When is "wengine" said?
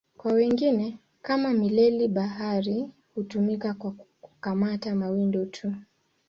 0.33-0.97